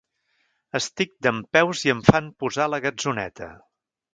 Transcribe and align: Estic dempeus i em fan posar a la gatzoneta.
Estic 0.79 1.11
dempeus 1.27 1.83
i 1.89 1.93
em 1.95 2.01
fan 2.09 2.33
posar 2.45 2.67
a 2.69 2.73
la 2.77 2.81
gatzoneta. 2.87 3.53